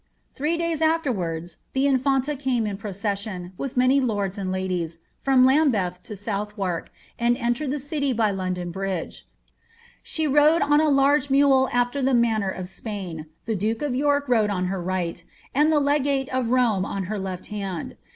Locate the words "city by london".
7.77-8.71